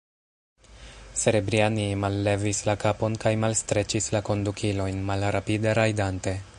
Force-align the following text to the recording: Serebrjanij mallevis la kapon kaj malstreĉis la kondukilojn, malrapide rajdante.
Serebrjanij 1.23 1.85
mallevis 2.05 2.63
la 2.69 2.75
kapon 2.87 3.19
kaj 3.27 3.35
malstreĉis 3.47 4.11
la 4.17 4.23
kondukilojn, 4.31 5.05
malrapide 5.13 5.79
rajdante. 5.81 6.39